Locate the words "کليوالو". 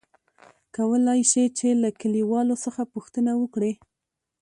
2.01-2.55